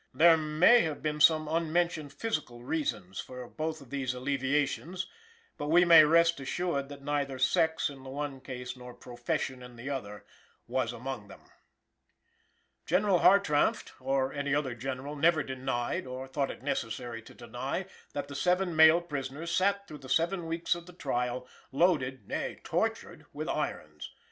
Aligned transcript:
There 0.15 0.35
may 0.35 0.81
have 0.81 1.03
been 1.03 1.21
some 1.21 1.47
unmentioned 1.47 2.11
physical 2.11 2.63
reasons 2.63 3.19
for 3.19 3.47
both 3.47 3.81
of 3.81 3.91
these 3.91 4.15
alleviations, 4.15 5.05
but 5.59 5.67
we 5.67 5.85
may 5.85 6.03
rest 6.05 6.39
assured 6.39 6.89
that 6.89 7.03
neither 7.03 7.37
sex, 7.37 7.87
in 7.87 8.01
the 8.01 8.09
one 8.09 8.39
case, 8.41 8.75
nor 8.75 8.95
profession 8.95 9.61
in 9.61 9.75
the 9.75 9.91
other, 9.91 10.25
was 10.67 10.91
among 10.91 11.27
them. 11.27 11.41
General 12.87 13.19
Hartranft 13.19 13.91
(or 13.99 14.33
any 14.33 14.55
other 14.55 14.73
General) 14.73 15.15
never 15.15 15.43
denied, 15.43 16.07
or 16.07 16.27
thought 16.27 16.49
it 16.49 16.63
necessary 16.63 17.21
to 17.21 17.35
deny, 17.35 17.85
that 18.13 18.27
the 18.27 18.33
seven 18.33 18.75
male 18.75 19.01
prisoners 19.01 19.51
sat 19.51 19.87
through 19.87 19.99
the 19.99 20.09
seven 20.09 20.47
weeks 20.47 20.73
of 20.73 20.87
the 20.87 20.93
trial, 20.93 21.47
loaded, 21.71 22.27
nay 22.27 22.59
tortured, 22.63 23.27
with 23.33 23.47
irons. 23.47 24.09